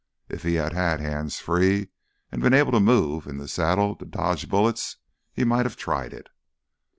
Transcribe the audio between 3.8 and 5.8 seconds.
to dodge bullets, he might have